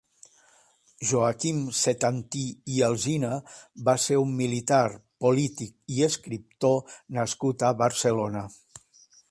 Joaquim 1.09 1.59
Setantí 1.79 2.41
i 2.77 2.81
Alzina 2.87 3.29
va 3.91 3.95
ser 4.07 4.19
un 4.23 4.33
militar, 4.41 4.81
polític 5.27 5.97
i 5.99 6.03
escriptor 6.13 6.97
nascut 7.21 7.69
a 7.71 7.73
Barcelona. 7.85 8.45